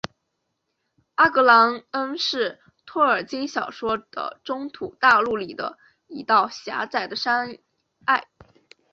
[1.13, 5.77] 阿格朗恩是托尔金小说的中土大陆里的
[6.07, 7.59] 一道狭窄的山
[8.07, 8.27] 隘。